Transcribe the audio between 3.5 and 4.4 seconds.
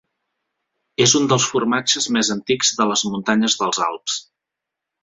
dels Alps.